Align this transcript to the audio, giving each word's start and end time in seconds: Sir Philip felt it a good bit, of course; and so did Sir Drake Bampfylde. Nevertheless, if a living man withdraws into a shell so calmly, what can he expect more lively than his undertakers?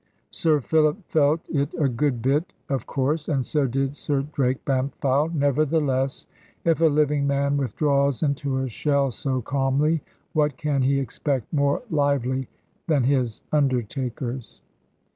Sir 0.31 0.61
Philip 0.61 0.97
felt 1.09 1.47
it 1.47 1.75
a 1.77 1.87
good 1.87 2.23
bit, 2.23 2.53
of 2.69 2.87
course; 2.87 3.29
and 3.29 3.45
so 3.45 3.67
did 3.67 3.95
Sir 3.95 4.23
Drake 4.33 4.65
Bampfylde. 4.65 5.35
Nevertheless, 5.35 6.25
if 6.65 6.81
a 6.81 6.85
living 6.85 7.27
man 7.27 7.55
withdraws 7.55 8.23
into 8.23 8.57
a 8.57 8.67
shell 8.67 9.11
so 9.11 9.43
calmly, 9.43 10.01
what 10.33 10.57
can 10.57 10.81
he 10.81 10.97
expect 10.99 11.53
more 11.53 11.83
lively 11.91 12.47
than 12.87 13.03
his 13.03 13.43
undertakers? 13.51 14.63